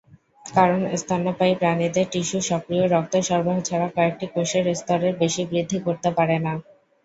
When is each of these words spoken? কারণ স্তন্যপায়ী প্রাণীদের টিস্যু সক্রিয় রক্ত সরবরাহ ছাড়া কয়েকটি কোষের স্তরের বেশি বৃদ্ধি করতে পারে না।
কারণ 0.45 0.81
স্তন্যপায়ী 0.95 1.53
প্রাণীদের 1.55 2.05
টিস্যু 2.11 2.39
সক্রিয় 2.49 2.85
রক্ত 2.87 3.13
সরবরাহ 3.27 3.59
ছাড়া 3.67 3.87
কয়েকটি 3.95 4.25
কোষের 4.33 4.65
স্তরের 4.75 5.13
বেশি 5.19 5.41
বৃদ্ধি 5.51 5.77
করতে 5.85 6.09
পারে 6.17 6.37
না। 6.45 6.53